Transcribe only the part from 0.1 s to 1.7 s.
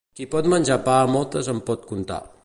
Qui pot menjar pa moltes en